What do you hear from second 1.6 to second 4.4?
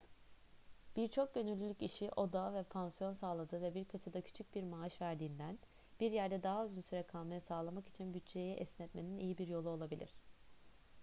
işi oda ve pansiyon sağladığı ve birkaçı da